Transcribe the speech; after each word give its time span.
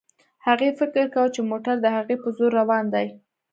هغې 0.45 0.69
فکر 0.79 1.05
کاوه 1.13 1.33
چې 1.35 1.41
موټر 1.49 1.75
د 1.81 1.85
هغې 1.97 2.15
په 2.23 2.29
زور 2.37 2.51
روان 2.59 2.85
دی. 2.93 3.07